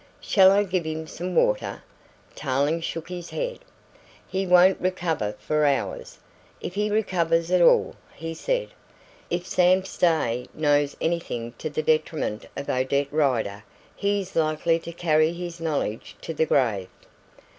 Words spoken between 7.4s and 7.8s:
at